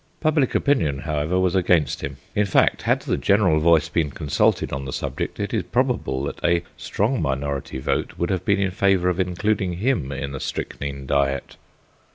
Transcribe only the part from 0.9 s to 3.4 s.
however, was against him in fact, had the